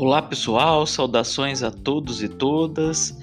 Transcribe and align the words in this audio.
Olá 0.00 0.22
pessoal, 0.22 0.86
saudações 0.86 1.62
a 1.62 1.70
todos 1.70 2.22
e 2.22 2.28
todas. 2.30 3.14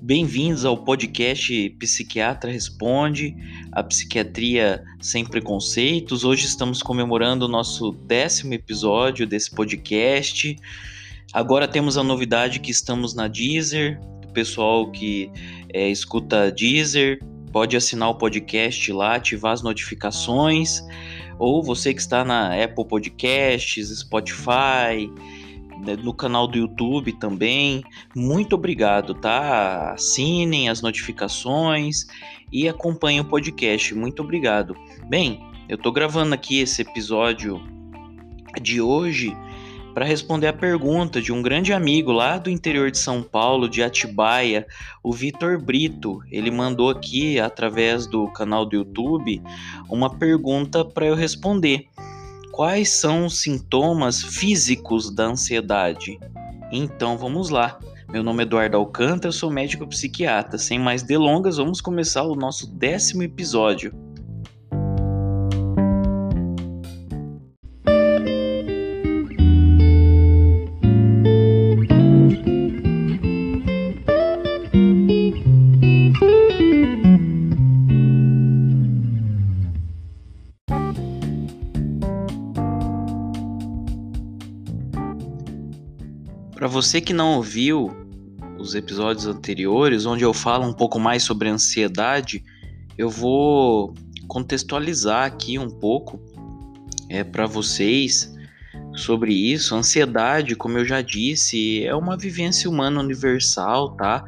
Bem-vindos 0.00 0.64
ao 0.64 0.78
podcast 0.78 1.68
Psiquiatra 1.78 2.50
Responde, 2.50 3.36
a 3.70 3.82
psiquiatria 3.82 4.82
sem 4.98 5.26
preconceitos. 5.26 6.24
Hoje 6.24 6.46
estamos 6.46 6.82
comemorando 6.82 7.44
o 7.44 7.48
nosso 7.48 7.92
décimo 8.06 8.54
episódio 8.54 9.26
desse 9.26 9.50
podcast. 9.50 10.56
Agora 11.34 11.68
temos 11.68 11.98
a 11.98 12.02
novidade 12.02 12.60
que 12.60 12.70
estamos 12.70 13.14
na 13.14 13.28
Deezer. 13.28 14.00
O 14.26 14.32
pessoal 14.32 14.90
que 14.90 15.30
é, 15.70 15.90
escuta 15.90 16.50
Deezer 16.50 17.22
pode 17.52 17.76
assinar 17.76 18.08
o 18.08 18.14
podcast 18.14 18.90
lá, 18.90 19.16
ativar 19.16 19.52
as 19.52 19.62
notificações. 19.62 20.82
Ou 21.38 21.62
você 21.62 21.92
que 21.92 22.00
está 22.00 22.24
na 22.24 22.54
Apple 22.54 22.88
Podcasts, 22.88 23.90
Spotify, 23.98 25.12
no 26.02 26.14
canal 26.14 26.46
do 26.46 26.58
YouTube 26.58 27.12
também. 27.14 27.82
Muito 28.14 28.54
obrigado, 28.54 29.14
tá? 29.14 29.92
Assinem 29.92 30.68
as 30.68 30.80
notificações 30.80 32.06
e 32.52 32.68
acompanhem 32.68 33.20
o 33.20 33.24
podcast. 33.24 33.94
Muito 33.94 34.22
obrigado. 34.22 34.76
Bem, 35.08 35.40
eu 35.68 35.76
tô 35.76 35.90
gravando 35.90 36.34
aqui 36.34 36.60
esse 36.60 36.82
episódio 36.82 37.60
de 38.60 38.80
hoje 38.80 39.36
para 39.94 40.04
responder 40.04 40.46
a 40.46 40.52
pergunta 40.52 41.20
de 41.20 41.32
um 41.32 41.42
grande 41.42 41.72
amigo 41.72 42.12
lá 42.12 42.38
do 42.38 42.50
interior 42.50 42.90
de 42.90 42.98
São 42.98 43.22
Paulo, 43.22 43.68
de 43.68 43.82
Atibaia, 43.82 44.66
o 45.02 45.12
Vitor 45.12 45.60
Brito. 45.60 46.20
Ele 46.30 46.50
mandou 46.50 46.88
aqui 46.90 47.38
através 47.38 48.06
do 48.06 48.26
canal 48.28 48.64
do 48.64 48.76
YouTube 48.76 49.42
uma 49.88 50.10
pergunta 50.10 50.84
para 50.84 51.06
eu 51.06 51.14
responder. 51.14 51.86
Quais 52.52 52.90
são 52.90 53.24
os 53.24 53.40
sintomas 53.40 54.22
físicos 54.22 55.10
da 55.10 55.24
ansiedade? 55.24 56.20
Então 56.70 57.16
vamos 57.16 57.48
lá. 57.48 57.78
Meu 58.10 58.22
nome 58.22 58.42
é 58.42 58.46
Eduardo 58.46 58.76
Alcântara, 58.76 59.32
sou 59.32 59.50
médico 59.50 59.86
psiquiatra. 59.86 60.58
Sem 60.58 60.78
mais 60.78 61.02
delongas, 61.02 61.56
vamos 61.56 61.80
começar 61.80 62.24
o 62.24 62.36
nosso 62.36 62.70
décimo 62.70 63.22
episódio. 63.22 63.94
Você 86.82 87.00
que 87.00 87.12
não 87.12 87.36
ouviu 87.36 87.96
os 88.58 88.74
episódios 88.74 89.26
anteriores, 89.26 90.04
onde 90.04 90.24
eu 90.24 90.34
falo 90.34 90.66
um 90.66 90.72
pouco 90.72 90.98
mais 90.98 91.22
sobre 91.22 91.48
ansiedade, 91.48 92.42
eu 92.98 93.08
vou 93.08 93.94
contextualizar 94.26 95.24
aqui 95.24 95.60
um 95.60 95.70
pouco 95.70 96.20
é, 97.08 97.22
para 97.22 97.46
vocês 97.46 98.34
sobre 98.96 99.32
isso. 99.32 99.76
Ansiedade, 99.76 100.56
como 100.56 100.76
eu 100.76 100.84
já 100.84 101.00
disse, 101.00 101.84
é 101.86 101.94
uma 101.94 102.16
vivência 102.16 102.68
humana 102.68 102.98
universal, 102.98 103.94
tá? 103.94 104.24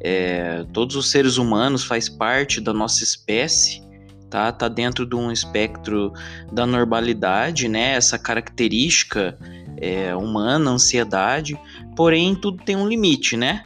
É, 0.00 0.64
todos 0.72 0.96
os 0.96 1.10
seres 1.10 1.36
humanos 1.36 1.84
faz 1.84 2.08
parte 2.08 2.58
da 2.58 2.72
nossa 2.72 3.04
espécie, 3.04 3.82
tá? 4.30 4.50
Tá 4.50 4.66
dentro 4.66 5.04
de 5.04 5.14
um 5.14 5.30
espectro 5.30 6.10
da 6.50 6.64
normalidade, 6.64 7.68
né? 7.68 7.92
Essa 7.92 8.18
característica 8.18 9.36
é, 9.80 10.14
humana, 10.14 10.70
ansiedade, 10.72 11.58
porém 11.98 12.32
tudo 12.36 12.62
tem 12.62 12.76
um 12.76 12.86
limite, 12.86 13.36
né? 13.36 13.64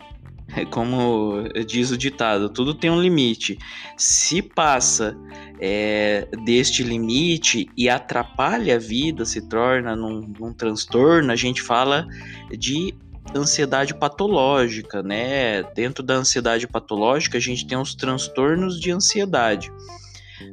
É 0.56 0.64
como 0.64 1.44
diz 1.66 1.90
o 1.90 1.98
ditado, 1.98 2.48
tudo 2.48 2.72
tem 2.72 2.90
um 2.90 2.98
limite. 2.98 3.58
Se 3.94 4.40
passa 4.40 5.14
é, 5.60 6.26
deste 6.42 6.82
limite 6.82 7.68
e 7.76 7.90
atrapalha 7.90 8.76
a 8.76 8.78
vida, 8.78 9.26
se 9.26 9.46
torna 9.50 9.94
num, 9.94 10.32
num 10.40 10.50
transtorno, 10.50 11.30
a 11.30 11.36
gente 11.36 11.60
fala 11.60 12.06
de 12.50 12.94
ansiedade 13.36 13.94
patológica, 13.94 15.02
né? 15.02 15.62
Dentro 15.74 16.02
da 16.02 16.14
ansiedade 16.14 16.66
patológica, 16.66 17.36
a 17.36 17.40
gente 17.40 17.66
tem 17.66 17.76
os 17.76 17.94
transtornos 17.94 18.80
de 18.80 18.90
ansiedade. 18.90 19.70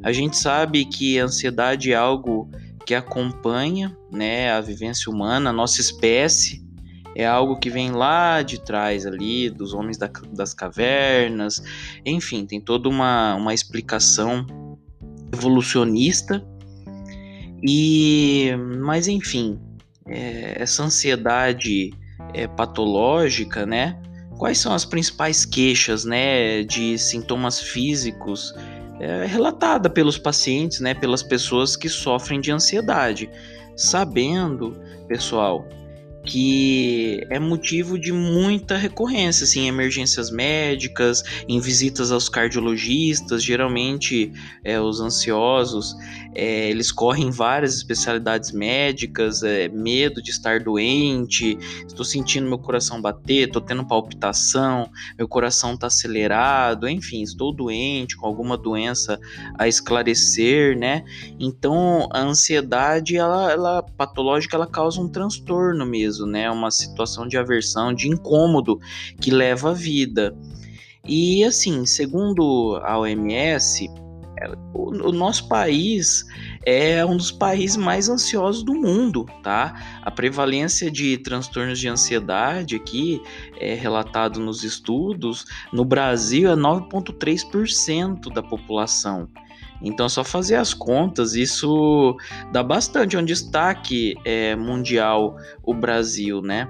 A 0.03 0.12
gente 0.12 0.35
sabe 0.35 0.84
que 0.84 1.18
a 1.18 1.23
ansiedade 1.23 1.94
é 1.94 1.95
algo 1.95 2.50
que 2.85 2.94
acompanha 2.94 3.97
né, 4.12 4.51
a 4.51 4.59
vivência 4.59 5.09
humana, 5.09 5.51
a 5.51 5.53
nossa 5.53 5.79
espécie, 5.79 6.68
é 7.19 7.28
algo 7.28 7.57
que 7.57 7.69
vem 7.69 7.91
lá 7.91 8.41
de 8.41 8.62
trás 8.62 9.06
ali, 9.06 9.50
dos 9.50 9.74
homens 9.74 9.97
da, 9.97 10.09
das 10.31 10.53
cavernas, 10.53 11.62
enfim, 12.06 12.46
tem 12.46 12.62
toda 12.62 12.88
uma, 12.88 13.35
uma 13.35 13.53
explicação 13.53 14.46
evolucionista. 15.34 16.41
E, 17.62 18.52
mas 18.81 19.09
enfim, 19.09 19.59
é, 20.07 20.62
essa 20.62 20.81
ansiedade 20.81 21.91
é, 22.34 22.47
patológica, 22.47 23.66
né? 23.66 24.01
Quais 24.38 24.57
são 24.57 24.74
as 24.74 24.86
principais 24.86 25.44
queixas, 25.44 26.06
né, 26.06 26.63
de 26.63 26.97
sintomas 26.97 27.59
físicos 27.59 28.53
é, 28.97 29.25
relatada 29.25 29.90
pelos 29.90 30.18
pacientes, 30.18 30.80
né, 30.80 30.94
pelas 30.94 31.22
pessoas 31.22 31.75
que 31.75 31.90
sofrem 31.90 32.40
de 32.40 32.50
ansiedade, 32.50 33.30
sabendo, 33.75 34.80
pessoal, 35.09 35.68
que 36.25 37.25
é 37.30 37.40
motivo 37.40 37.97
de 37.97 38.12
muita 38.12 38.78
recorrência, 38.78 39.44
assim, 39.44 39.62
em 39.62 39.68
emergências 39.68 40.30
médicas, 40.30 41.24
em 41.47 41.59
visitas 41.59 42.12
aos 42.12 42.30
cardiologistas, 42.30 43.44
geralmente 43.44 44.31
é, 44.63 44.80
os 44.80 45.00
ansiosos, 45.00 45.96
é, 46.35 46.69
eles 46.69 46.91
correm 46.91 47.31
várias 47.31 47.75
especialidades 47.75 48.52
médicas, 48.52 49.44
é, 49.44 49.68
medo 49.68 50.22
de 50.22 50.31
estar 50.31 50.59
doente, 50.59 51.57
estou 51.88 52.06
sentindo 52.06 52.47
meu 52.47 52.59
coração 52.59 53.01
bater, 53.01 53.47
estou 53.47 53.62
tendo 53.62 53.86
palpitação, 53.86 54.90
meu 55.18 55.28
coração 55.28 55.74
está 55.74 55.88
acelerado, 55.88 56.88
enfim, 56.88 57.22
estou 57.22 57.51
doente, 57.51 58.16
com 58.16 58.28
alguma 58.28 58.57
doença 58.57 59.19
a 59.57 59.68
esclarecer, 59.68 60.78
né? 60.78 61.03
Então, 61.40 62.07
a 62.12 62.22
ansiedade, 62.22 63.18
ela, 63.18 63.51
ela 63.51 63.84
patológica, 63.84 64.56
ela 64.56 64.68
causa 64.68 65.01
um 65.01 65.07
transtorno 65.07 65.86
mesmo, 65.86 66.09
né? 66.18 66.50
Uma 66.50 66.72
situação 66.72 67.28
de 67.28 67.38
aversão, 67.38 67.94
de 67.94 68.08
incômodo 68.08 68.80
que 69.22 69.30
leva 69.30 69.70
à 69.72 69.74
vida. 69.74 70.36
E 71.08 71.44
assim, 71.44 71.86
segundo 71.86 72.80
a 72.84 72.97
OMS, 73.00 73.86
é, 73.86 74.09
o, 74.73 75.09
o, 75.09 75.11
nosso 75.11 75.47
país 75.47 76.25
é 76.66 77.05
um 77.05 77.17
dos 77.17 77.31
países 77.31 77.77
mais 77.77 78.09
ansiosos 78.09 78.63
do 78.63 78.73
mundo, 78.73 79.25
tá? 79.44 80.00
A 80.01 80.11
prevalência 80.11 80.89
de 80.89 81.17
transtornos 81.17 81.79
de 81.79 81.88
ansiedade 81.88 82.75
aqui 82.75 83.22
é 83.59 83.73
relatado 83.73 84.39
nos 84.39 84.63
estudos, 84.63 85.45
no 85.73 85.83
Brasil 85.83 86.50
é 86.50 86.55
9,3% 86.55 88.31
da 88.31 88.41
população. 88.41 89.27
Então, 89.81 90.09
só 90.09 90.23
fazer 90.23 90.56
as 90.56 90.73
contas, 90.73 91.35
isso 91.35 92.17
dá 92.51 92.61
bastante 92.61 93.16
um 93.16 93.23
destaque 93.23 94.16
é, 94.25 94.56
mundial 94.56 95.38
o 95.63 95.73
Brasil, 95.73 96.41
né? 96.41 96.67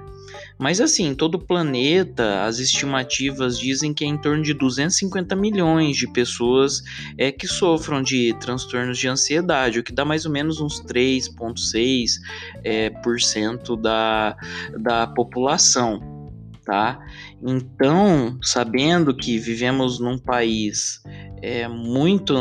Mas 0.58 0.82
assim, 0.82 1.16
todo 1.16 1.36
o 1.36 1.40
planeta, 1.40 2.44
as 2.44 2.60
estimativas 2.60 3.58
dizem 3.58 3.94
que 3.94 4.04
é 4.04 4.08
em 4.08 4.18
torno 4.18 4.44
de 4.44 4.54
250 4.54 5.36
milhões 5.36 5.98
de 5.98 6.08
pessoas 6.08 6.84
é, 7.18 7.32
que 7.32 7.48
sofram 7.48 8.02
de 8.02 8.36
transtornos 8.40 8.98
de 8.98 9.08
ansiedade, 9.08 9.80
o 9.80 9.84
que 9.84 9.94
dá 9.94 10.04
mais 10.04 10.26
ou 10.26 10.32
menos 10.32 10.60
uns 10.60 10.82
3,6% 10.84 12.20
é, 12.64 12.90
por 12.90 13.22
cento 13.22 13.76
da, 13.76 14.36
da 14.78 15.08
população, 15.08 16.02
tá? 16.66 17.00
Então, 17.41 18.38
sabendo 18.41 19.15
que 19.15 19.38
vivemos 19.38 20.00
num 20.00 20.18
país 20.18 21.01
é 21.41 21.68
muito 21.68 22.36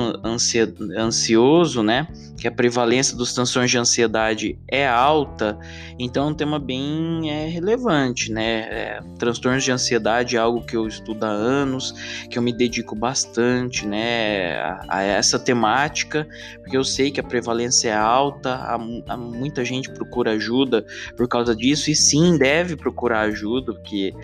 ansioso, 0.97 1.83
né? 1.83 2.09
Que 2.37 2.49
a 2.49 2.53
prevalência 2.53 3.17
dos 3.17 3.33
transtornos 3.33 3.71
de 3.71 3.79
ansiedade 3.79 4.59
é 4.69 4.87
alta, 4.87 5.59
então 5.99 6.29
é 6.29 6.31
um 6.31 6.35
tema 6.35 6.59
bem 6.59 7.31
é, 7.31 7.49
relevante, 7.49 8.33
né? 8.33 8.61
É, 8.71 9.01
transtornos 9.19 9.65
de 9.65 9.73
ansiedade 9.73 10.37
é 10.37 10.39
algo 10.39 10.65
que 10.65 10.77
eu 10.77 10.87
estudo 10.87 11.25
há 11.25 11.29
anos, 11.29 11.93
que 12.29 12.39
eu 12.39 12.43
me 12.43 12.53
dedico 12.53 12.95
bastante, 12.95 13.87
né? 13.87 14.57
A, 14.57 14.87
a 14.89 15.03
essa 15.03 15.39
temática, 15.39 16.27
porque 16.61 16.77
eu 16.77 16.85
sei 16.85 17.11
que 17.11 17.21
a 17.21 17.25
prevalência 17.25 17.91
é 17.91 17.97
alta, 17.97 18.55
há, 18.55 18.79
há 19.09 19.17
muita 19.17 19.65
gente 19.65 19.91
procura 19.91 20.33
ajuda 20.33 20.85
por 21.17 21.29
causa 21.29 21.55
disso, 21.55 21.91
e 21.91 21.97
sim, 21.97 22.37
deve 22.37 22.77
procurar 22.77 23.21
ajuda, 23.23 23.73
porque 23.73 24.15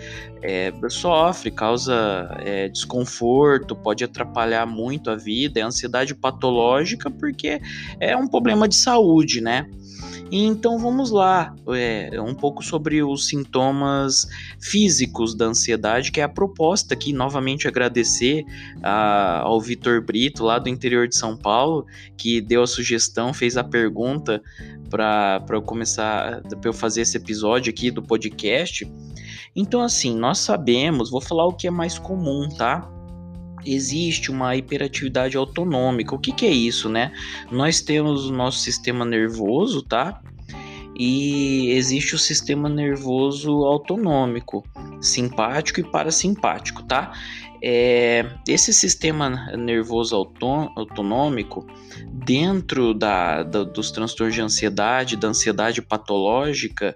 é, 0.41 0.64
sofre, 0.89 1.51
causa 1.51 2.29
é, 2.39 2.69
desconforto, 2.69 3.75
pode 3.75 4.03
atrapalhar 4.03 4.65
muito 4.65 5.09
a 5.09 5.15
vida, 5.15 5.59
é 5.59 5.63
ansiedade 5.63 6.13
patológica 6.13 7.09
porque 7.09 7.59
é 7.99 8.15
um 8.15 8.27
problema 8.27 8.67
de 8.67 8.75
saúde, 8.75 9.41
né? 9.41 9.67
Então 10.31 10.79
vamos 10.79 11.11
lá, 11.11 11.55
é, 11.69 12.19
um 12.19 12.33
pouco 12.33 12.63
sobre 12.63 13.03
os 13.03 13.27
sintomas 13.27 14.27
físicos 14.59 15.35
da 15.35 15.45
ansiedade, 15.45 16.11
que 16.11 16.19
é 16.19 16.23
a 16.23 16.29
proposta 16.29 16.93
aqui, 16.93 17.13
novamente 17.13 17.67
agradecer 17.67 18.43
a, 18.81 19.41
ao 19.41 19.61
Vitor 19.61 20.03
Brito, 20.03 20.43
lá 20.43 20.57
do 20.57 20.67
interior 20.67 21.07
de 21.07 21.15
São 21.15 21.37
Paulo, 21.37 21.85
que 22.17 22.41
deu 22.41 22.63
a 22.63 22.67
sugestão, 22.67 23.33
fez 23.33 23.55
a 23.55 23.63
pergunta 23.63 24.41
para 24.89 25.43
eu 25.51 25.61
começar, 25.61 26.41
para 26.41 26.69
eu 26.69 26.73
fazer 26.73 27.01
esse 27.01 27.17
episódio 27.17 27.71
aqui 27.71 27.91
do 27.91 28.01
podcast. 28.01 28.89
Então, 29.55 29.81
assim, 29.81 30.15
nós 30.15 30.39
sabemos, 30.39 31.09
vou 31.09 31.21
falar 31.21 31.45
o 31.45 31.53
que 31.53 31.67
é 31.67 31.71
mais 31.71 31.97
comum, 31.97 32.49
tá? 32.49 32.89
Existe 33.65 34.31
uma 34.31 34.55
hiperatividade 34.55 35.35
autonômica. 35.37 36.15
O 36.15 36.19
que, 36.19 36.31
que 36.31 36.45
é 36.45 36.51
isso, 36.51 36.89
né? 36.89 37.11
Nós 37.51 37.81
temos 37.81 38.27
o 38.27 38.33
nosso 38.33 38.59
sistema 38.59 39.03
nervoso, 39.05 39.81
tá? 39.81 40.21
E 40.97 41.71
existe 41.71 42.15
o 42.15 42.17
sistema 42.19 42.69
nervoso 42.69 43.51
autonômico, 43.65 44.63
simpático 45.01 45.81
e 45.81 45.83
parasimpático, 45.83 46.83
tá? 46.83 47.11
É, 47.61 48.25
esse 48.47 48.71
sistema 48.73 49.51
nervoso 49.57 50.15
autonômico, 50.15 51.65
dentro 52.11 52.93
da, 52.93 53.43
da, 53.43 53.63
dos 53.63 53.91
transtornos 53.91 54.35
de 54.35 54.41
ansiedade, 54.41 55.17
da 55.17 55.29
ansiedade 55.29 55.81
patológica, 55.81 56.95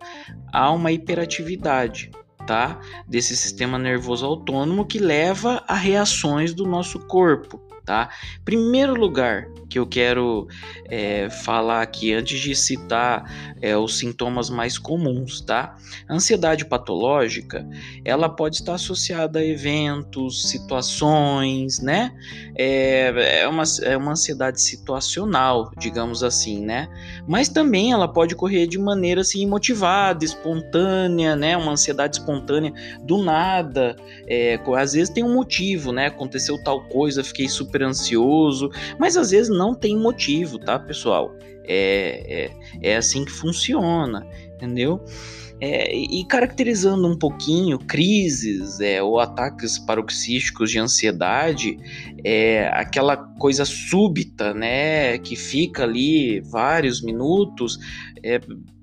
há 0.54 0.72
uma 0.72 0.92
hiperatividade 0.92 2.12
tá? 2.50 2.80
Desse 3.08 3.38
sistema 3.38 3.78
nervoso 3.78 4.26
autônomo 4.26 4.84
que 4.84 4.98
leva 4.98 5.64
a 5.68 5.76
reações 5.76 6.52
do 6.52 6.66
nosso 6.66 6.98
corpo 6.98 7.62
tá? 7.90 8.10
Primeiro 8.46 8.94
lugar 8.94 9.48
que 9.70 9.78
eu 9.78 9.86
quero 9.86 10.48
é, 10.86 11.30
falar 11.30 11.82
aqui 11.82 12.14
antes 12.14 12.40
de 12.40 12.56
citar 12.56 13.56
é, 13.62 13.78
os 13.78 13.98
sintomas 14.00 14.50
mais 14.50 14.78
comuns, 14.78 15.42
tá? 15.42 15.76
A 16.08 16.16
ansiedade 16.16 16.66
patológica, 16.66 17.68
ela 18.04 18.28
pode 18.28 18.56
estar 18.56 18.74
associada 18.74 19.40
a 19.40 19.46
eventos, 19.46 20.50
situações, 20.50 21.80
né? 21.80 22.12
É, 22.56 23.42
é, 23.42 23.48
uma, 23.48 23.64
é 23.84 23.96
uma 23.96 24.12
ansiedade 24.12 24.62
situacional, 24.62 25.72
digamos 25.78 26.24
assim, 26.24 26.66
né? 26.66 26.90
Mas 27.28 27.48
também 27.48 27.92
ela 27.92 28.08
pode 28.08 28.34
ocorrer 28.34 28.68
de 28.68 28.80
maneira 28.80 29.22
assim 29.22 29.42
imotivada, 29.42 30.26
espontânea, 30.26 31.36
né? 31.36 31.56
Uma 31.56 31.74
ansiedade 31.74 32.18
espontânea 32.18 32.74
do 33.04 33.24
nada, 33.24 33.96
é, 34.28 34.60
às 34.78 34.94
vezes 34.94 35.14
tem 35.14 35.24
um 35.24 35.34
motivo, 35.34 35.92
né? 35.92 36.08
Aconteceu 36.08 36.62
tal 36.64 36.84
coisa, 36.88 37.24
fiquei 37.24 37.48
super 37.48 37.84
ansioso, 37.84 38.70
mas 38.98 39.16
às 39.16 39.32
vezes 39.32 39.56
não 39.60 39.76
tem 39.76 39.98
motivo, 39.98 40.58
tá, 40.58 40.80
pessoal? 40.80 41.36
É, 41.66 42.50
é, 42.82 42.92
é 42.94 42.96
assim 42.96 43.26
que 43.26 43.32
funciona, 43.32 44.26
entendeu? 44.56 45.04
É, 45.62 45.94
e 45.94 46.24
caracterizando 46.24 47.06
um 47.06 47.18
pouquinho 47.18 47.78
crises 47.78 48.80
é, 48.80 49.04
ou 49.04 49.20
ataques 49.20 49.78
paroxísticos 49.78 50.72
de 50.72 50.80
ansiedade, 50.80 51.78
é 52.24 52.68
aquela 52.74 53.18
coisa 53.18 53.66
súbita, 53.66 54.54
né, 54.54 55.18
que 55.20 55.36
fica 55.36 55.84
ali 55.84 56.42
vários 56.42 57.02
minutos, 57.02 57.80
é, 58.24 58.40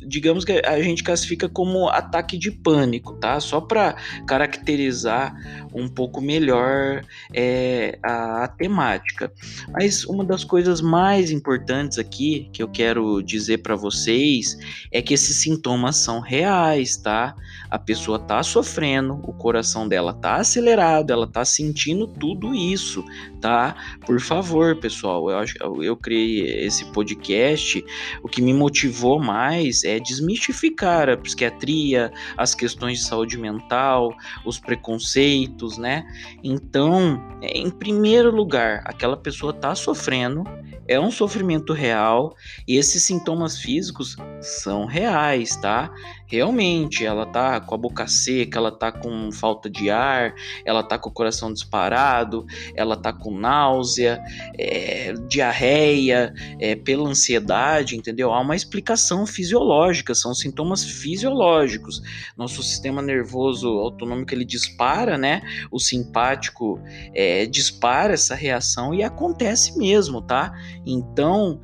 digamos 0.06 0.44
que 0.44 0.62
a 0.64 0.80
gente 0.80 1.02
classifica 1.02 1.48
como 1.48 1.88
ataque 1.88 2.38
de 2.38 2.50
pânico, 2.50 3.14
tá? 3.14 3.40
Só 3.40 3.60
para 3.60 3.96
caracterizar 4.26 5.34
um 5.74 5.88
pouco 5.88 6.20
melhor 6.20 7.02
é, 7.34 7.98
a, 8.02 8.44
a, 8.44 8.48
temática. 8.48 9.32
Mas 9.70 10.04
uma 10.04 10.24
das 10.24 10.44
coisas 10.44 10.80
mais 10.80 11.30
importantes 11.30 11.98
aqui 11.98 12.48
que 12.52 12.62
eu 12.62 12.68
quero 12.68 13.20
dizer 13.22 13.58
para 13.58 13.74
vocês 13.74 14.56
é 14.92 15.02
que 15.02 15.14
esses 15.14 15.36
sintomas 15.36 15.96
são 15.96 16.20
reais, 16.20 16.96
tá? 16.96 17.34
A 17.68 17.78
pessoa 17.78 18.18
tá 18.18 18.42
sofrendo, 18.42 19.14
o 19.24 19.32
coração 19.32 19.88
dela 19.88 20.14
tá 20.14 20.36
acelerado, 20.36 21.12
ela 21.12 21.26
tá 21.26 21.44
sentindo 21.44 22.06
tudo 22.06 22.54
isso, 22.54 23.04
tá? 23.46 23.76
Por 24.04 24.20
favor, 24.20 24.74
pessoal, 24.74 25.30
eu 25.30 25.38
acho 25.38 25.56
eu 25.80 25.96
criei 25.96 26.66
esse 26.66 26.84
podcast, 26.86 27.84
o 28.20 28.28
que 28.28 28.42
me 28.42 28.52
motivou 28.52 29.20
mais 29.20 29.84
é 29.84 30.00
desmistificar 30.00 31.08
a 31.08 31.16
psiquiatria, 31.16 32.10
as 32.36 32.56
questões 32.56 32.98
de 32.98 33.04
saúde 33.04 33.38
mental, 33.38 34.12
os 34.44 34.58
preconceitos, 34.58 35.78
né? 35.78 36.04
Então, 36.42 37.22
em 37.40 37.70
primeiro 37.70 38.34
lugar, 38.34 38.82
aquela 38.84 39.16
pessoa 39.16 39.52
está 39.52 39.76
sofrendo, 39.76 40.42
é 40.88 40.98
um 40.98 41.12
sofrimento 41.12 41.72
real 41.72 42.34
e 42.66 42.76
esses 42.76 43.04
sintomas 43.04 43.58
físicos 43.58 44.16
são 44.40 44.86
reais, 44.86 45.54
tá? 45.54 45.92
Realmente, 46.26 47.04
ela 47.04 47.24
tá 47.24 47.60
com 47.60 47.74
a 47.74 47.78
boca 47.78 48.06
seca, 48.08 48.58
ela 48.58 48.72
tá 48.72 48.90
com 48.90 49.30
falta 49.30 49.70
de 49.70 49.90
ar, 49.90 50.34
ela 50.64 50.82
tá 50.82 50.98
com 50.98 51.08
o 51.08 51.12
coração 51.12 51.52
disparado, 51.52 52.44
ela 52.74 52.96
tá 52.96 53.12
com 53.12 53.38
náusea, 53.38 54.20
é, 54.58 55.12
diarreia, 55.28 56.34
é, 56.58 56.74
pela 56.74 57.08
ansiedade, 57.08 57.96
entendeu? 57.96 58.32
Há 58.32 58.40
uma 58.40 58.56
explicação 58.56 59.24
fisiológica, 59.26 60.14
são 60.14 60.34
sintomas 60.34 60.84
fisiológicos. 60.84 62.02
Nosso 62.36 62.62
sistema 62.62 63.00
nervoso 63.00 63.68
autonômico 63.68 64.34
ele 64.34 64.44
dispara, 64.44 65.16
né? 65.16 65.42
O 65.70 65.78
simpático 65.78 66.80
é, 67.14 67.46
dispara 67.46 68.14
essa 68.14 68.34
reação 68.34 68.92
e 68.92 69.04
acontece 69.04 69.78
mesmo, 69.78 70.20
tá? 70.20 70.52
Então, 70.84 71.60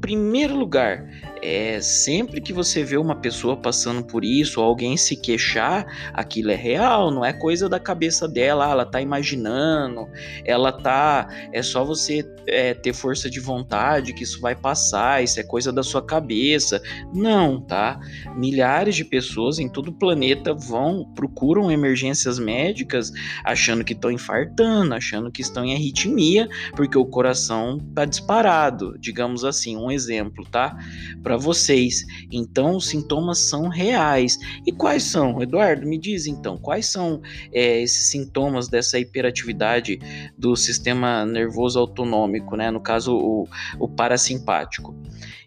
primeiro 0.00 0.56
lugar, 0.56 1.06
é, 1.42 1.80
sempre 1.80 2.40
que 2.40 2.52
você 2.52 2.84
vê 2.84 2.96
uma 2.96 3.16
pessoa 3.16 3.56
passando 3.56 4.04
por 4.04 4.24
isso, 4.24 4.60
alguém 4.60 4.96
se 4.96 5.16
queixar, 5.16 5.84
aquilo 6.14 6.52
é 6.52 6.54
real, 6.54 7.10
não 7.10 7.24
é 7.24 7.32
coisa 7.32 7.68
da 7.68 7.80
cabeça 7.80 8.28
dela, 8.28 8.68
ah, 8.68 8.70
ela 8.70 8.86
tá 8.86 9.00
imaginando, 9.00 10.08
ela 10.44 10.70
tá. 10.70 11.28
É 11.52 11.62
só 11.62 11.84
você 11.84 12.24
é, 12.46 12.74
ter 12.74 12.92
força 12.92 13.28
de 13.28 13.40
vontade 13.40 14.12
que 14.12 14.22
isso 14.22 14.40
vai 14.40 14.54
passar, 14.54 15.22
isso 15.22 15.40
é 15.40 15.42
coisa 15.42 15.72
da 15.72 15.82
sua 15.82 16.00
cabeça. 16.00 16.80
Não, 17.12 17.60
tá? 17.60 17.98
Milhares 18.36 18.94
de 18.94 19.04
pessoas 19.04 19.58
em 19.58 19.68
todo 19.68 19.88
o 19.88 19.92
planeta 19.92 20.54
vão, 20.54 21.04
procuram 21.14 21.72
emergências 21.72 22.38
médicas 22.38 23.12
achando 23.44 23.84
que 23.84 23.94
estão 23.94 24.12
infartando, 24.12 24.94
achando 24.94 25.30
que 25.30 25.42
estão 25.42 25.64
em 25.64 25.74
arritmia, 25.74 26.48
porque 26.76 26.96
o 26.96 27.04
coração 27.04 27.78
tá 27.94 28.04
disparado, 28.04 28.96
digamos 28.98 29.44
assim, 29.44 29.76
um 29.84 29.90
exemplo, 29.90 30.44
tá? 30.50 30.76
Para 31.22 31.36
vocês. 31.36 32.04
Então, 32.30 32.76
os 32.76 32.86
sintomas 32.88 33.38
são 33.38 33.68
reais. 33.68 34.38
E 34.66 34.72
quais 34.72 35.02
são, 35.04 35.42
Eduardo? 35.42 35.86
Me 35.86 35.98
diz 35.98 36.26
então, 36.26 36.56
quais 36.56 36.86
são 36.86 37.20
é, 37.52 37.80
esses 37.80 38.06
sintomas 38.10 38.68
dessa 38.68 38.98
hiperatividade 38.98 39.98
do 40.36 40.56
sistema 40.56 41.24
nervoso 41.24 41.78
autonômico, 41.78 42.56
né? 42.56 42.70
No 42.70 42.80
caso, 42.80 43.14
o, 43.16 43.48
o 43.78 43.88
parasimpático. 43.88 44.94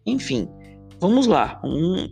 Enfim, 0.05 0.47
vamos 0.99 1.27
lá. 1.27 1.59
Um, 1.63 2.09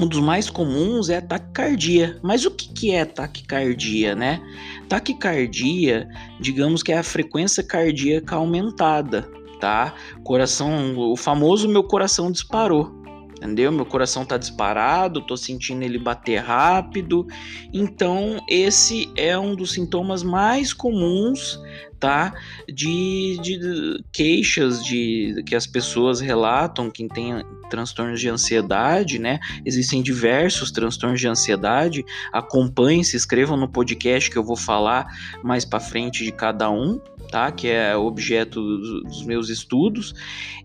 um 0.00 0.06
dos 0.06 0.20
mais 0.20 0.48
comuns 0.48 1.08
é 1.08 1.18
a 1.18 1.22
taquicardia. 1.22 2.18
Mas 2.22 2.44
o 2.44 2.50
que, 2.50 2.72
que 2.72 2.90
é 2.92 3.04
taquicardia, 3.04 4.14
né? 4.14 4.40
Taquicardia, 4.88 6.08
digamos 6.40 6.82
que 6.82 6.92
é 6.92 6.98
a 6.98 7.02
frequência 7.02 7.62
cardíaca 7.62 8.36
aumentada, 8.36 9.28
tá? 9.62 9.94
Coração, 10.24 10.98
o 10.98 11.16
famoso 11.16 11.68
meu 11.68 11.84
coração 11.84 12.32
disparou 12.32 13.00
entendeu? 13.36 13.72
Meu 13.72 13.84
coração 13.84 14.24
tá 14.24 14.38
disparado, 14.38 15.20
tô 15.20 15.36
sentindo 15.36 15.82
ele 15.82 15.98
bater 15.98 16.36
rápido. 16.36 17.26
Então, 17.72 18.38
esse 18.48 19.10
é 19.16 19.36
um 19.36 19.56
dos 19.56 19.72
sintomas 19.72 20.22
mais 20.22 20.72
comuns, 20.72 21.58
tá? 21.98 22.34
De, 22.68 23.38
de 23.42 24.04
queixas 24.12 24.84
de 24.84 25.42
que 25.44 25.56
as 25.56 25.66
pessoas 25.66 26.20
relatam, 26.20 26.88
quem 26.88 27.08
tem 27.08 27.44
transtornos 27.68 28.20
de 28.20 28.28
ansiedade, 28.28 29.18
né? 29.18 29.40
Existem 29.64 30.02
diversos 30.02 30.70
transtornos 30.70 31.20
de 31.20 31.26
ansiedade. 31.26 32.04
Acompanhem, 32.32 33.02
se 33.02 33.16
inscrevam 33.16 33.56
no 33.56 33.68
podcast 33.68 34.30
que 34.30 34.36
eu 34.36 34.44
vou 34.44 34.56
falar 34.56 35.06
mais 35.42 35.64
para 35.64 35.80
frente 35.80 36.24
de 36.24 36.30
cada 36.30 36.70
um, 36.70 37.00
tá? 37.32 37.50
Que 37.50 37.68
é 37.68 37.96
objeto 37.96 38.60
dos 38.60 39.24
meus 39.24 39.48
estudos 39.48 40.14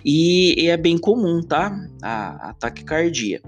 e, 0.06 0.54
e 0.62 0.68
é 0.68 0.76
bem 0.76 0.98
comum, 0.98 1.42
tá? 1.42 1.74
A, 2.04 2.50
a 2.50 2.54
taquicardia. 2.54 3.42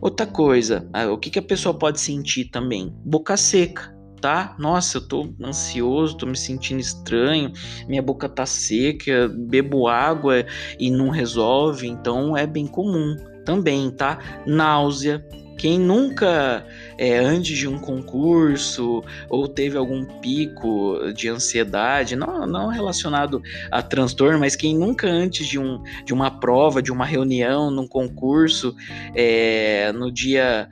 Outra 0.00 0.26
coisa, 0.26 0.86
o 1.10 1.16
que, 1.16 1.30
que 1.30 1.38
a 1.38 1.42
pessoa 1.42 1.72
pode 1.72 1.98
sentir 1.98 2.50
também? 2.50 2.94
Boca 3.02 3.34
seca, 3.36 3.96
tá? 4.20 4.54
Nossa, 4.58 4.98
eu 4.98 5.08
tô 5.08 5.34
ansioso, 5.42 6.18
tô 6.18 6.26
me 6.26 6.36
sentindo 6.36 6.80
estranho, 6.80 7.50
minha 7.88 8.02
boca 8.02 8.28
tá 8.28 8.44
seca, 8.44 9.28
bebo 9.28 9.88
água 9.88 10.44
e 10.78 10.90
não 10.90 11.08
resolve, 11.08 11.88
então 11.88 12.36
é 12.36 12.46
bem 12.46 12.66
comum 12.66 13.16
também, 13.46 13.90
tá? 13.90 14.18
Náusea, 14.46 15.26
Quem 15.56 15.78
nunca, 15.78 16.66
é, 16.98 17.18
antes 17.18 17.56
de 17.56 17.66
um 17.66 17.78
concurso, 17.78 19.02
ou 19.28 19.48
teve 19.48 19.76
algum 19.76 20.04
pico 20.20 20.98
de 21.14 21.28
ansiedade, 21.28 22.14
não, 22.14 22.46
não 22.46 22.68
relacionado 22.68 23.42
a 23.70 23.82
transtorno, 23.82 24.38
mas 24.38 24.54
quem 24.54 24.76
nunca 24.76 25.06
antes 25.08 25.46
de, 25.46 25.58
um, 25.58 25.82
de 26.04 26.12
uma 26.12 26.30
prova, 26.30 26.82
de 26.82 26.92
uma 26.92 27.06
reunião, 27.06 27.70
num 27.70 27.86
concurso, 27.86 28.76
é, 29.14 29.92
no 29.92 30.12
dia, 30.12 30.68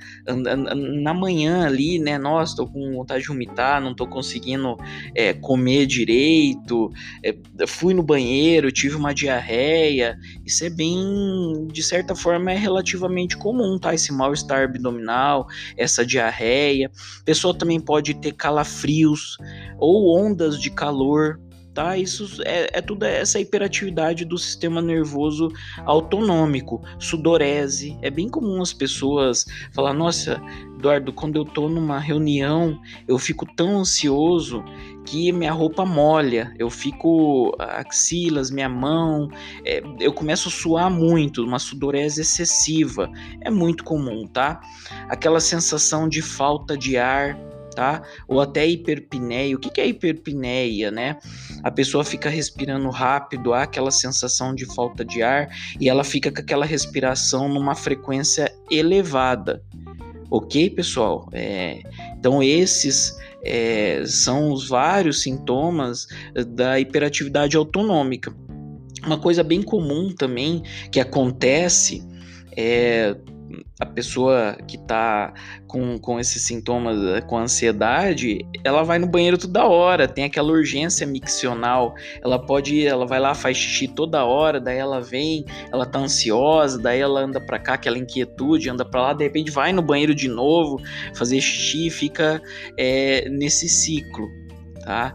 na 1.03 1.15
manhã 1.15 1.67
ali, 1.67 1.99
né? 1.99 2.19
Nossa, 2.19 2.57
tô 2.57 2.67
com 2.67 2.93
vontade 2.93 3.23
de 3.23 3.29
vomitar, 3.29 3.81
não 3.81 3.95
tô 3.95 4.07
conseguindo 4.07 4.77
é, 5.15 5.33
comer 5.33 5.87
direito, 5.87 6.93
é, 7.23 7.35
fui 7.67 7.95
no 7.95 8.03
banheiro, 8.03 8.71
tive 8.71 8.97
uma 8.97 9.15
diarreia. 9.15 10.19
Isso 10.45 10.65
é 10.65 10.71
bem, 10.71 11.67
de 11.73 11.83
certa 11.83 12.15
forma, 12.15 12.53
é 12.53 12.57
relativamente 12.57 13.37
comum, 13.37 13.79
tá? 13.79 13.95
Esse 13.95 14.13
mal-estar 14.13 14.74
abdominal, 14.75 15.47
essa 15.77 16.05
diarreia. 16.05 16.91
A 17.21 17.25
pessoa 17.25 17.57
também 17.57 17.81
pode 17.81 18.15
ter 18.15 18.33
calafrios 18.33 19.37
ou 19.79 20.17
ondas 20.19 20.61
de 20.61 20.71
calor, 20.71 21.41
tá? 21.75 21.99
Isso 21.99 22.41
é, 22.45 22.79
é 22.79 22.81
tudo 22.81 23.05
essa 23.05 23.41
hiperatividade 23.41 24.25
do 24.25 24.39
sistema 24.39 24.81
nervoso 24.81 25.53
autonômico, 25.85 26.81
sudorese. 26.99 27.99
É 28.01 28.11
bem 28.11 28.29
comum 28.29 28.63
as 28.63 28.73
pessoas 28.73 29.45
falar: 29.73 29.93
"Nossa, 29.93 30.41
Eduardo, 30.79 31.13
quando 31.13 31.37
eu 31.37 31.45
tô 31.45 31.69
numa 31.69 31.99
reunião, 31.99 32.81
eu 33.09 33.19
fico 33.19 33.47
tão 33.55 33.79
ansioso 33.79 34.63
que 35.05 35.33
minha 35.33 35.53
roupa 35.53 35.85
molha, 35.85 36.55
eu 36.59 36.71
fico 36.71 37.55
axilas, 37.59 38.51
minha 38.51 38.69
mão, 38.69 39.29
é, 39.65 39.83
eu 40.01 40.13
começo 40.13 40.49
a 40.49 40.53
suar 40.53 40.91
muito, 40.91 41.45
uma 41.45 41.59
sudorese 41.59 42.23
excessiva. 42.23 43.11
É 43.41 43.51
muito 43.51 43.85
comum, 43.85 44.27
tá? 44.27 44.61
Aquela 45.09 45.41
sensação 45.41 46.09
de 46.09 46.23
falta 46.23 46.77
de 46.77 46.97
ar, 46.97 47.39
tá? 47.75 48.03
Ou 48.29 48.41
até 48.41 48.67
hiperpneia. 48.67 49.55
O 49.57 49.59
que 49.59 49.81
é 49.81 49.87
hiperpneia, 49.87 50.91
né? 50.91 51.19
A 51.63 51.71
pessoa 51.71 52.05
fica 52.05 52.29
respirando 52.29 52.89
rápido, 52.91 53.53
há 53.53 53.63
aquela 53.63 53.91
sensação 53.91 54.55
de 54.55 54.67
falta 54.75 55.05
de 55.05 55.23
ar 55.23 55.49
e 55.81 55.89
ela 55.89 56.05
fica 56.05 56.31
com 56.31 56.41
aquela 56.41 56.65
respiração 56.65 57.49
numa 57.49 57.75
frequência 57.75 58.53
elevada. 58.71 59.63
Ok, 60.31 60.71
pessoal? 60.71 61.29
É, 61.33 61.83
então, 62.19 62.43
esses 62.43 63.17
é, 63.45 64.03
são 64.07 64.53
os 64.53 64.69
vários 64.69 65.23
sintomas 65.23 66.07
da 66.49 66.81
hiperatividade 66.81 67.57
autonômica. 67.57 68.35
Uma 69.05 69.19
coisa 69.19 69.45
bem 69.45 69.63
comum 69.63 70.15
também 70.15 70.63
que 70.91 70.99
acontece 70.99 72.03
é 72.57 73.15
a 73.81 73.87
pessoa 73.87 74.57
que 74.67 74.79
tá 74.79 75.33
com, 75.67 75.99
com 75.99 76.19
esses 76.21 76.43
sintomas, 76.43 76.99
eh, 77.03 77.21
com 77.21 77.39
ansiedade, 77.39 78.39
ela 78.63 78.83
vai 78.83 78.99
no 78.99 79.07
banheiro 79.07 79.37
toda 79.39 79.65
hora, 79.65 80.07
tem 80.09 80.25
aquela 80.25 80.53
urgência 80.53 81.07
miccional. 81.07 81.95
Ela 82.23 82.39
pode 82.39 82.87
ela 82.87 83.07
vai 83.07 83.21
lá, 83.21 83.35
faz 83.35 83.57
xixi 83.57 83.89
toda 83.89 84.25
hora, 84.25 84.61
daí 84.61 84.79
ela 84.79 85.01
vem, 85.01 85.45
ela 85.73 85.87
tá 85.87 85.99
ansiosa, 85.99 86.81
daí 86.81 87.01
ela 87.01 87.21
anda 87.21 87.41
pra 87.41 87.59
cá, 87.59 87.75
aquela 87.75 87.99
inquietude, 87.99 88.71
anda 88.71 88.85
pra 88.85 89.03
lá, 89.03 89.13
de 89.13 89.25
repente 89.25 89.51
vai 89.51 89.73
no 89.73 89.83
banheiro 89.83 90.15
de 90.15 90.29
novo, 90.29 90.81
fazer 91.15 91.41
xixi, 91.41 91.91
fica 91.91 92.41
é, 92.79 93.29
nesse 93.29 93.69
ciclo, 93.69 94.29
tá? 94.85 95.15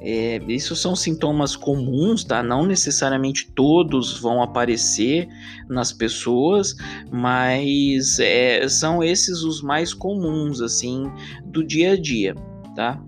É, 0.00 0.38
isso 0.48 0.76
são 0.76 0.94
sintomas 0.94 1.56
comuns, 1.56 2.22
tá? 2.22 2.42
Não 2.42 2.66
necessariamente 2.66 3.50
todos 3.54 4.18
vão 4.18 4.42
aparecer 4.42 5.26
nas 5.68 5.92
pessoas, 5.92 6.74
mas 7.10 8.18
é, 8.18 8.68
são 8.68 9.02
esses 9.02 9.42
os 9.42 9.62
mais 9.62 9.94
comuns, 9.94 10.60
assim, 10.60 11.10
do 11.46 11.64
dia 11.64 11.92
a 11.92 12.00
dia, 12.00 12.34
tá? 12.74 13.02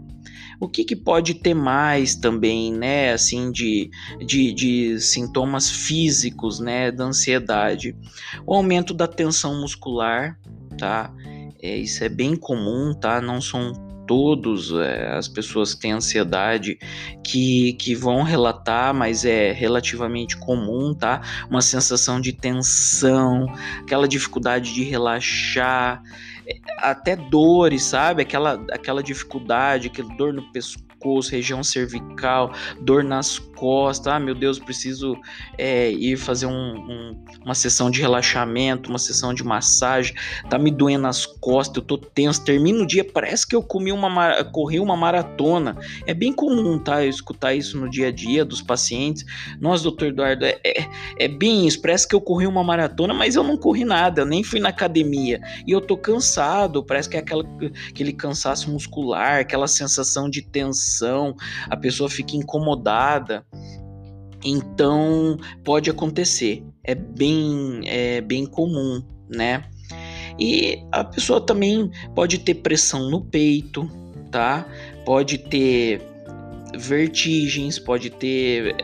O 0.61 0.69
que, 0.69 0.83
que 0.83 0.97
pode 0.97 1.35
ter 1.35 1.55
mais 1.55 2.17
também, 2.17 2.73
né, 2.73 3.13
assim, 3.13 3.53
de, 3.53 3.91
de, 4.27 4.53
de 4.53 5.01
sintomas 5.01 5.71
físicos, 5.71 6.59
né, 6.59 6.91
da 6.91 7.05
ansiedade? 7.05 7.95
O 8.45 8.55
aumento 8.55 8.93
da 8.93 9.07
tensão 9.07 9.61
muscular, 9.61 10.37
tá? 10.77 11.15
É, 11.63 11.77
isso 11.77 12.03
é 12.03 12.09
bem 12.09 12.35
comum, 12.35 12.93
tá? 12.93 13.21
Não 13.21 13.41
são 13.41 13.73
todos 14.09 14.73
é, 14.73 15.13
as 15.13 15.29
pessoas 15.29 15.75
que 15.75 15.83
têm 15.83 15.93
ansiedade 15.93 16.79
que, 17.23 17.75
que 17.75 17.95
vão 17.95 18.23
relatar, 18.23 18.95
mas 18.95 19.27
é 19.27 19.53
relativamente 19.53 20.35
comum, 20.39 20.95
tá? 20.95 21.21
Uma 21.51 21.61
sensação 21.61 22.19
de 22.19 22.33
tensão, 22.33 23.47
aquela 23.83 24.09
dificuldade 24.09 24.73
de 24.73 24.83
relaxar, 24.83 26.03
até 26.79 27.17
dores, 27.17 27.83
sabe? 27.83 28.23
Aquela, 28.23 28.65
aquela 28.71 29.03
dificuldade, 29.03 29.89
aquela 29.89 30.15
dor 30.15 30.33
no 30.33 30.43
pescoço, 30.53 31.31
região 31.31 31.63
cervical, 31.63 32.53
dor 32.81 33.05
nas 33.05 33.39
costas. 33.39 34.13
Ah, 34.13 34.21
meu 34.21 34.35
Deus, 34.35 34.59
preciso 34.59 35.17
é, 35.57 35.91
ir 35.91 36.17
fazer 36.17 36.47
um, 36.47 36.53
um, 36.53 37.25
uma 37.45 37.55
sessão 37.55 37.91
de 37.91 38.01
relaxamento, 38.01 38.89
uma 38.89 38.99
sessão 38.99 39.35
de 39.35 39.45
massagem. 39.45 40.15
Tá 40.49 40.59
me 40.59 40.71
doendo 40.71 41.07
as 41.07 41.27
costas, 41.27 41.77
eu 41.77 41.83
tô 41.83 41.99
tenso. 41.99 42.45
Termina 42.45 42.83
o 42.83 42.87
dia, 42.87 43.05
parece 43.05 43.47
que 43.47 43.55
eu 43.55 43.63
comi 43.63 43.93
uma, 43.93 44.45
corri 44.45 44.81
uma 44.81 44.97
maratona. 44.97 45.77
É 46.07 46.15
bem 46.15 46.33
comum, 46.33 46.79
tá? 46.79 47.05
Eu 47.05 47.11
escutar 47.11 47.55
isso 47.55 47.79
no 47.79 47.89
dia 47.89 48.09
a 48.09 48.13
dia 48.13 48.45
dos 48.45 48.63
pacientes. 48.63 49.25
Nossa, 49.61 49.83
doutor 49.83 50.09
Eduardo, 50.09 50.45
é, 50.45 50.59
é, 50.65 50.89
é 51.19 51.29
bem 51.29 51.67
isso. 51.67 51.81
Parece 51.81 52.07
que 52.07 52.15
eu 52.15 52.21
corri 52.21 52.47
uma 52.47 52.65
maratona, 52.65 53.13
mas 53.13 53.35
eu 53.35 53.43
não 53.43 53.57
corri 53.57 53.85
nada, 53.85 54.23
eu 54.23 54.27
nem 54.27 54.43
fui 54.43 54.61
na 54.61 54.69
academia. 54.69 55.41
E 55.67 55.73
eu 55.73 55.81
tô 55.81 55.97
cansado, 55.97 56.38
parece 56.87 57.09
que 57.09 57.17
é 57.17 57.21
aquela, 57.21 57.45
aquele 57.89 58.13
cansaço 58.13 58.71
muscular, 58.71 59.41
aquela 59.41 59.67
sensação 59.67 60.29
de 60.29 60.43
tensão, 60.43 61.35
a 61.69 61.77
pessoa 61.77 62.09
fica 62.09 62.37
incomodada. 62.37 63.45
Então 64.45 65.37
pode 65.65 65.91
acontecer, 65.91 66.65
é 66.85 66.95
bem, 66.95 67.81
é 67.85 68.21
bem 68.21 68.47
comum, 68.47 69.03
né? 69.29 69.65
E 70.39 70.79
a 70.93 71.03
pessoa 71.03 71.41
também 71.41 71.91
pode 72.15 72.39
ter 72.39 72.55
pressão 72.55 73.11
no 73.11 73.21
peito, 73.25 73.91
tá? 74.31 74.65
Pode 75.05 75.39
ter 75.39 76.01
vertigens, 76.77 77.79
pode 77.79 78.11
ter 78.11 78.77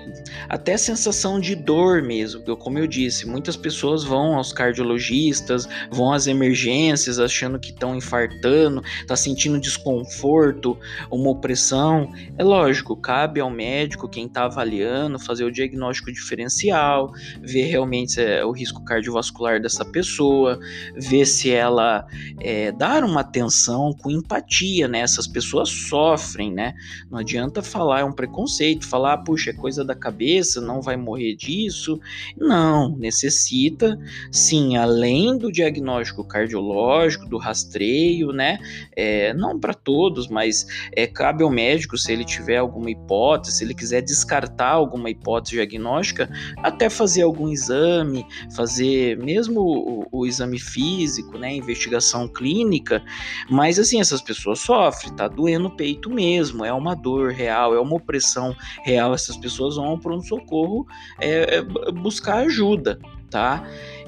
até 0.48 0.76
sensação 0.76 1.40
de 1.40 1.54
dor 1.54 2.02
mesmo. 2.02 2.42
Como 2.56 2.78
eu 2.78 2.86
disse, 2.86 3.26
muitas 3.26 3.56
pessoas 3.56 4.04
vão 4.04 4.36
aos 4.36 4.52
cardiologistas, 4.52 5.68
vão 5.90 6.12
às 6.12 6.26
emergências 6.26 7.18
achando 7.18 7.58
que 7.58 7.70
estão 7.70 7.96
infartando, 7.96 8.82
tá 9.06 9.16
sentindo 9.16 9.60
desconforto, 9.60 10.78
uma 11.10 11.30
opressão. 11.30 12.12
É 12.38 12.44
lógico, 12.44 12.96
cabe 12.96 13.40
ao 13.40 13.50
médico, 13.50 14.08
quem 14.08 14.26
está 14.26 14.44
avaliando, 14.44 15.18
fazer 15.18 15.44
o 15.44 15.52
diagnóstico 15.52 16.12
diferencial, 16.12 17.12
ver 17.40 17.64
realmente 17.64 18.20
é 18.20 18.44
o 18.44 18.52
risco 18.52 18.84
cardiovascular 18.84 19.60
dessa 19.60 19.84
pessoa, 19.84 20.58
ver 20.96 21.26
se 21.26 21.50
ela 21.50 22.06
é, 22.40 22.72
dar 22.72 23.04
uma 23.04 23.20
atenção 23.20 23.92
com 23.92 24.10
empatia, 24.10 24.88
né? 24.88 25.00
Essas 25.00 25.26
pessoas 25.26 25.68
sofrem, 25.68 26.52
né? 26.52 26.74
Não 27.10 27.18
adianta 27.18 27.62
falar 27.74 28.00
é 28.00 28.04
um 28.04 28.12
preconceito, 28.12 28.86
falar, 28.86 29.18
puxa, 29.18 29.50
é 29.50 29.52
coisa 29.52 29.84
da 29.84 29.96
cabeça, 29.96 30.60
não 30.60 30.80
vai 30.80 30.96
morrer 30.96 31.34
disso. 31.34 31.98
Não, 32.38 32.96
necessita, 32.96 33.98
sim, 34.30 34.76
além 34.76 35.36
do 35.36 35.50
diagnóstico 35.50 36.22
cardiológico, 36.22 37.26
do 37.26 37.36
rastreio, 37.36 38.30
né? 38.30 38.60
É, 38.94 39.34
não 39.34 39.58
para 39.58 39.74
todos, 39.74 40.28
mas 40.28 40.64
é, 40.92 41.04
cabe 41.04 41.42
ao 41.42 41.50
médico, 41.50 41.98
se 41.98 42.12
ele 42.12 42.24
tiver 42.24 42.58
alguma 42.58 42.92
hipótese, 42.92 43.56
se 43.56 43.64
ele 43.64 43.74
quiser 43.74 44.02
descartar 44.02 44.70
alguma 44.70 45.10
hipótese 45.10 45.56
diagnóstica, 45.56 46.30
até 46.58 46.88
fazer 46.88 47.22
algum 47.22 47.48
exame, 47.48 48.24
fazer 48.54 49.18
mesmo 49.18 49.60
o, 49.60 50.06
o 50.12 50.26
exame 50.26 50.60
físico, 50.60 51.36
né? 51.38 51.56
Investigação 51.56 52.28
clínica, 52.28 53.02
mas 53.50 53.80
assim, 53.80 54.00
essas 54.00 54.22
pessoas 54.22 54.60
sofrem, 54.60 55.12
tá 55.12 55.26
doendo 55.26 55.66
o 55.66 55.76
peito 55.76 56.08
mesmo, 56.08 56.64
é 56.64 56.72
uma 56.72 56.94
dor 56.94 57.32
real 57.32 57.63
real, 57.64 57.74
é 57.74 57.80
uma 57.80 57.96
opressão 57.96 58.54
real, 58.82 59.14
essas 59.14 59.36
pessoas 59.36 59.76
vão 59.76 59.86
ao 59.86 59.98
pronto-socorro 59.98 60.86
é, 61.20 61.56
é, 61.56 61.62
buscar 61.92 62.38
ajuda, 62.38 62.98
tá? 63.30 63.66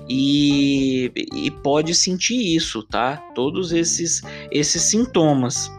E, 0.09 1.11
e 1.35 1.51
pode 1.51 1.95
sentir 1.95 2.55
isso, 2.55 2.83
tá? 2.83 3.17
Todos 3.35 3.73
esses, 3.73 4.23
esses 4.51 4.83
sintomas, 4.83 5.71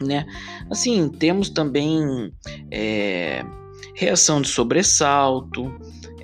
né? 0.00 0.24
Assim, 0.70 1.08
temos 1.08 1.50
também 1.50 2.32
é, 2.70 3.44
reação 3.94 4.40
de 4.40 4.48
sobressalto, 4.48 5.74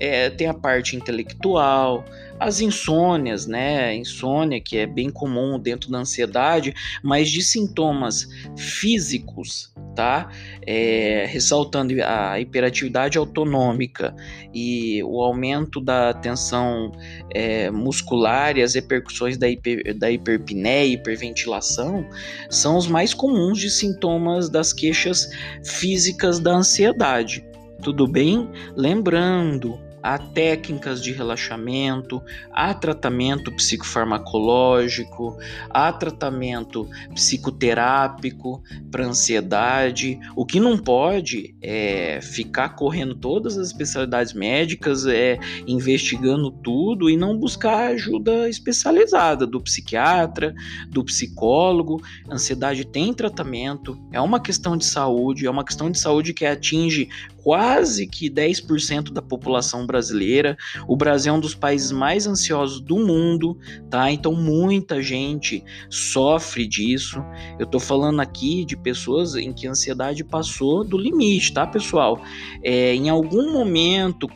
é, 0.01 0.31
tem 0.31 0.47
a 0.47 0.55
parte 0.55 0.97
intelectual, 0.97 2.05
as 2.39 2.61
insônias, 2.61 3.47
né? 3.47 3.95
Insônia, 3.97 4.61
que 4.61 4.77
é 4.77 4.87
bem 4.87 5.11
comum 5.11 5.59
dentro 5.59 5.91
da 5.91 5.99
ansiedade, 5.99 6.75
mas 7.03 7.31
de 7.31 7.43
sintomas 7.43 8.29
físicos, 8.57 9.73
tá? 9.95 10.31
É, 10.67 11.27
ressaltando 11.29 11.95
a 12.05 12.39
hiperatividade 12.41 13.19
autonômica 13.19 14.15
e 14.55 15.03
o 15.03 15.21
aumento 15.21 15.81
da 15.81 16.15
tensão 16.15 16.93
é, 17.35 17.71
muscular 17.71 18.57
e 18.57 18.63
as 18.63 18.75
repercussões 18.75 19.37
da, 19.37 19.49
hiper, 19.49 19.97
da 19.97 20.11
hiperpneia 20.11 20.93
hiperventilação 20.93 22.09
são 22.49 22.77
os 22.77 22.87
mais 22.87 23.13
comuns 23.13 23.59
de 23.59 23.71
sintomas 23.71 24.49
das 24.49 24.73
queixas 24.73 25.29
físicas 25.65 26.39
da 26.39 26.53
ansiedade. 26.53 27.45
Tudo 27.83 28.07
bem? 28.07 28.49
Lembrando, 28.77 29.79
há 30.09 30.17
técnicas 30.17 31.03
de 31.03 31.13
relaxamento, 31.13 32.23
há 32.51 32.73
tratamento 32.73 33.53
psicofarmacológico, 33.53 35.37
há 35.69 35.93
tratamento 35.93 36.89
psicoterápico 37.15 38.63
para 38.91 39.05
ansiedade. 39.05 40.19
O 40.35 40.47
que 40.47 40.59
não 40.59 40.79
pode 40.79 41.55
é 41.61 42.21
ficar 42.23 42.71
correndo 42.71 43.15
todas 43.15 43.59
as 43.59 43.67
especialidades 43.67 44.33
médicas, 44.33 45.05
é 45.05 45.39
investigando 45.67 46.51
tudo 46.51 47.11
e 47.11 47.17
não 47.17 47.37
buscar 47.37 47.89
ajuda 47.93 48.49
especializada 48.49 49.47
do 49.47 49.61
psiquiatra, 49.61 50.55
do 50.89 51.05
psicólogo. 51.05 52.01
Ansiedade 52.31 52.87
tem 52.87 53.13
tratamento, 53.13 53.99
é 54.11 54.21
uma 54.23 54.41
questão 54.41 54.75
de 54.75 54.87
saúde, 54.87 55.47
é 55.47 55.51
uma 55.51 55.65
questão 55.65 55.91
de 55.91 55.99
saúde 55.99 56.33
que 56.33 56.47
atinge 56.47 57.11
quase 57.43 58.07
que 58.07 58.29
10% 58.29 59.11
da 59.11 59.23
população 59.23 59.87
brasileira. 59.87 60.57
O 60.87 60.97
Brasil 60.97 61.33
é 61.33 61.37
um 61.37 61.41
dos 61.41 61.55
países 61.55 61.91
mais 61.91 62.27
ansiosos 62.27 62.81
do 62.81 62.99
mundo, 62.99 63.57
tá? 63.89 64.11
Então 64.11 64.35
muita 64.35 65.03
gente 65.03 65.65
sofre 65.89 66.67
disso. 66.67 67.23
Eu 67.59 67.67
tô 67.67 67.81
falando 67.81 68.21
aqui 68.21 68.65
de 68.65 68.77
pessoas 68.77 69.35
em 69.35 69.53
que 69.53 69.67
a 69.67 69.71
ansiedade 69.71 70.25
passou 70.25 70.85
do 70.85 70.99
limite, 70.99 71.53
tá, 71.55 71.67
pessoal? 71.67 72.21
É, 72.63 72.95
em 72.95 73.09
algum 73.09 73.53
momento 73.53 74.29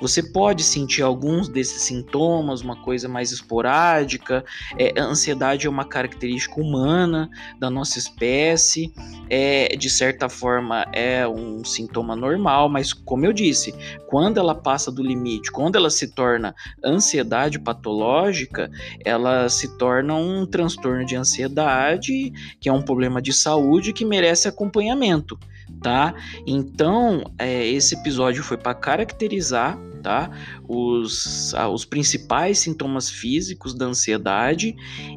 você 0.00 0.22
pode 0.22 0.62
sentir 0.62 1.02
alguns 1.02 1.48
desses 1.48 1.82
sintomas, 1.82 2.60
uma 2.60 2.76
coisa 2.76 3.08
mais 3.08 3.32
esporádica. 3.32 4.44
É, 4.78 4.98
a 4.98 5.04
ansiedade 5.04 5.66
é 5.66 5.70
uma 5.70 5.84
característica 5.84 6.60
humana 6.60 7.28
da 7.58 7.68
nossa 7.68 7.98
espécie. 7.98 8.92
É, 9.28 9.76
de 9.76 9.90
certa 9.90 10.28
forma, 10.28 10.86
é 10.92 11.26
um 11.26 11.64
sintoma 11.64 11.87
normal, 12.16 12.68
mas 12.68 12.92
como 12.92 13.24
eu 13.24 13.32
disse, 13.32 13.74
quando 14.06 14.38
ela 14.38 14.54
passa 14.54 14.90
do 14.90 15.02
limite, 15.02 15.50
quando 15.50 15.76
ela 15.76 15.90
se 15.90 16.08
torna 16.08 16.54
ansiedade 16.84 17.58
patológica, 17.58 18.70
ela 19.04 19.48
se 19.48 19.76
torna 19.76 20.14
um 20.14 20.46
transtorno 20.46 21.04
de 21.04 21.16
ansiedade, 21.16 22.32
que 22.60 22.68
é 22.68 22.72
um 22.72 22.82
problema 22.82 23.20
de 23.20 23.32
saúde 23.32 23.92
que 23.92 24.04
merece 24.04 24.48
acompanhamento, 24.48 25.38
tá? 25.82 26.14
Então, 26.46 27.22
é, 27.38 27.66
esse 27.66 27.94
episódio 27.94 28.42
foi 28.42 28.56
para 28.56 28.74
caracterizar 28.74 29.78
tá? 29.98 30.30
Os, 30.66 31.52
os 31.72 31.84
principais 31.84 32.58
sintomas 32.58 33.10
físicos 33.10 33.74
da 33.74 33.86
ansiedade 33.86 34.74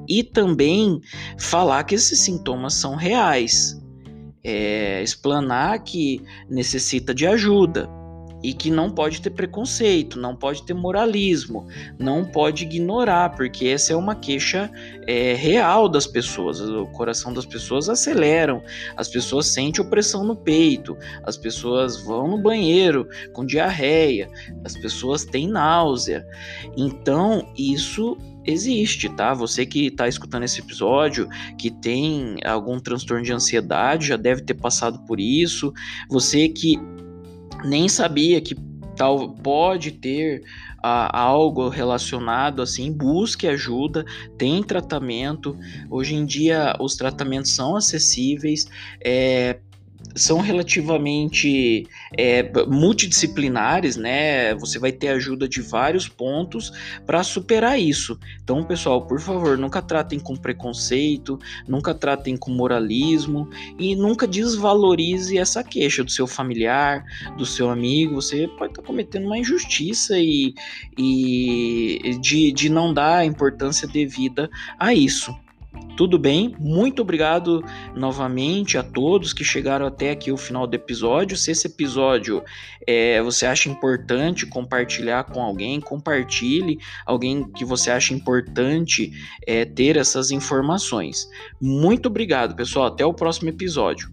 e 0.08 0.24
também 0.24 1.00
falar 1.38 1.84
que 1.84 1.96
esses 1.96 2.20
sintomas 2.20 2.74
são 2.74 2.96
reais, 2.96 3.81
é, 4.44 5.02
explanar 5.02 5.84
que 5.84 6.22
necessita 6.50 7.14
de 7.14 7.26
ajuda 7.28 7.90
e 8.44 8.54
que 8.54 8.72
não 8.72 8.90
pode 8.90 9.22
ter 9.22 9.30
preconceito, 9.30 10.20
não 10.20 10.36
pode 10.36 10.64
ter 10.64 10.74
moralismo, 10.74 11.68
não 12.00 12.26
pode 12.26 12.64
ignorar, 12.64 13.36
porque 13.36 13.68
essa 13.68 13.94
é 13.94 13.96
uma 13.96 14.16
queixa 14.16 14.70
é, 15.08 15.34
real 15.34 15.88
das 15.88 16.08
pessoas. 16.08 16.60
O 16.60 16.88
coração 16.88 17.34
das 17.34 17.46
pessoas 17.46 17.88
aceleram, 17.88 18.64
as 18.98 19.08
pessoas 19.08 19.48
sentem 19.48 19.84
opressão 19.84 20.24
no 20.24 20.36
peito, 20.36 20.98
as 21.24 21.38
pessoas 21.38 22.02
vão 22.04 22.28
no 22.28 22.38
banheiro 22.38 23.08
com 23.34 23.46
diarreia, 23.46 24.30
as 24.64 24.74
pessoas 24.74 25.24
têm 25.24 25.48
náusea. 25.48 26.26
Então, 26.76 27.48
isso 27.56 28.18
existe, 28.46 29.10
tá? 29.10 29.34
Você 29.34 29.66
que 29.66 29.88
está 29.88 30.08
escutando 30.08 30.44
esse 30.44 30.60
episódio, 30.60 31.28
que 31.58 31.70
tem 31.70 32.38
algum 32.46 32.80
transtorno 32.80 33.24
de 33.24 33.34
ansiedade, 33.34 34.08
já 34.08 34.18
deve 34.18 34.42
ter 34.42 34.56
passado 34.56 35.00
por 35.06 35.20
isso. 35.20 35.74
Você 36.10 36.50
que 36.50 36.80
nem 37.64 37.88
sabia 37.88 38.42
que 38.42 38.56
tal 38.96 39.30
pode 39.30 39.92
ter 39.92 40.44
ah, 40.82 41.20
algo 41.20 41.70
relacionado 41.70 42.62
assim, 42.62 42.92
busque 42.92 43.48
ajuda, 43.48 44.06
tem 44.38 44.64
tratamento. 44.64 45.56
Hoje 45.90 46.16
em 46.16 46.26
dia 46.26 46.76
os 46.80 46.96
tratamentos 46.96 47.54
são 47.54 47.76
acessíveis. 47.76 48.68
É, 49.04 49.60
são 50.16 50.40
relativamente 50.40 51.88
é, 52.18 52.52
multidisciplinares, 52.68 53.96
né? 53.96 54.54
Você 54.56 54.78
vai 54.78 54.92
ter 54.92 55.10
ajuda 55.10 55.48
de 55.48 55.62
vários 55.62 56.08
pontos 56.08 56.72
para 57.06 57.24
superar 57.24 57.80
isso. 57.80 58.20
Então, 58.44 58.64
pessoal, 58.64 59.06
por 59.06 59.20
favor, 59.20 59.58
nunca 59.58 59.82
tratem 59.82 60.20
com 60.20 60.36
preconceito, 60.36 61.40
nunca 61.68 61.94
tratem 61.94 62.36
com 62.36 62.52
moralismo 62.52 63.50
e 63.80 63.96
nunca 63.96 64.28
desvalorize 64.28 65.38
essa 65.38 65.64
queixa 65.64 66.04
do 66.04 66.12
seu 66.12 66.28
familiar, 66.28 67.04
do 67.38 67.46
seu 67.46 67.70
amigo. 67.70 68.16
Você 68.16 68.48
pode 68.48 68.72
estar 68.72 68.82
tá 68.82 68.88
cometendo 68.88 69.26
uma 69.26 69.38
injustiça 69.38 70.18
e, 70.18 70.54
e 70.98 72.18
de, 72.22 72.52
de 72.52 72.70
não 72.70 72.94
dar 72.94 73.18
a 73.18 73.26
importância 73.26 73.88
devida 73.88 74.50
a 74.78 74.94
isso. 74.94 75.34
Tudo 75.96 76.18
bem? 76.18 76.56
Muito 76.60 77.02
obrigado 77.02 77.64
novamente 77.96 78.78
a 78.78 78.84
todos 78.84 79.34
que 79.34 79.44
chegaram 79.44 79.86
até 79.86 80.12
aqui 80.12 80.32
o 80.32 80.38
final 80.38 80.66
do 80.66 80.74
episódio. 80.74 81.38
Se 81.38 81.52
esse 81.52 81.68
episódio 81.68 82.44
é, 82.88 83.22
você 83.22 83.46
acha 83.46 83.70
importante 83.70 84.46
compartilhar 84.46 85.24
com 85.26 85.42
alguém, 85.42 85.80
compartilhe 85.80 86.80
alguém 87.06 87.50
que 87.52 87.64
você 87.64 87.92
acha 87.92 88.14
importante 88.14 89.12
é, 89.46 89.64
ter 89.64 89.96
essas 89.96 90.32
informações. 90.32 91.30
Muito 91.62 92.08
obrigado, 92.08 92.56
pessoal. 92.56 92.88
Até 92.88 93.06
o 93.06 93.14
próximo 93.14 93.50
episódio. 93.50 94.10